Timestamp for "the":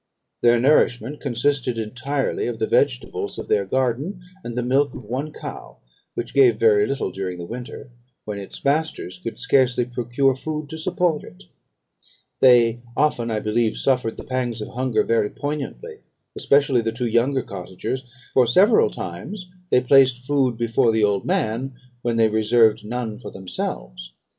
2.57-2.65, 4.57-4.63, 7.37-7.45, 14.17-14.23, 16.81-16.91, 20.91-21.03